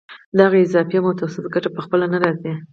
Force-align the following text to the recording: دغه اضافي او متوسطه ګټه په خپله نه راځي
دغه 0.39 0.55
اضافي 0.63 0.95
او 0.99 1.05
متوسطه 1.07 1.49
ګټه 1.55 1.69
په 1.75 1.79
خپله 1.85 2.05
نه 2.13 2.17
راځي 2.23 2.53